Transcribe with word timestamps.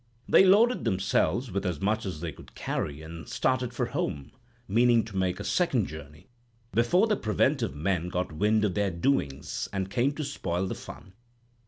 They 0.27 0.43
loaded 0.43 0.83
themselves 0.83 1.51
with 1.51 1.63
as 1.63 1.79
much 1.79 2.07
as 2.07 2.21
they 2.21 2.31
could 2.31 2.55
carry, 2.55 3.03
and 3.03 3.29
started 3.29 3.71
for 3.71 3.85
home, 3.85 4.31
meaning 4.67 5.03
to 5.03 5.15
make 5.15 5.39
a 5.39 5.43
second 5.43 5.85
journey 5.85 6.25
before 6.71 7.05
the 7.05 7.15
preventive 7.15 7.75
men 7.75 8.09
got 8.09 8.31
wind 8.31 8.65
of 8.65 8.73
their 8.73 8.89
doings, 8.89 9.69
and 9.71 9.91
came 9.91 10.13
to 10.13 10.23
spoil 10.23 10.65
the 10.65 10.73
fun. 10.73 11.13